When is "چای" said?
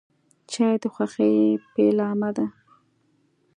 0.51-0.75